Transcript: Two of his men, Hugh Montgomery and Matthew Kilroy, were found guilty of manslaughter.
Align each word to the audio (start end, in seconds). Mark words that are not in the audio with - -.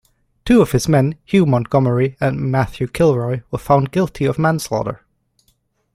Two 0.45 0.63
of 0.63 0.71
his 0.71 0.89
men, 0.89 1.13
Hugh 1.25 1.45
Montgomery 1.45 2.17
and 2.19 2.51
Matthew 2.51 2.87
Kilroy, 2.87 3.41
were 3.51 3.59
found 3.59 3.91
guilty 3.91 4.25
of 4.25 4.39
manslaughter. 4.39 5.05